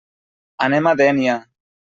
Anem 0.69 0.89
a 0.91 0.95
Dénia. 1.03 1.37